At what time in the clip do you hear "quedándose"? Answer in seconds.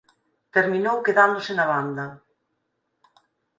1.05-1.51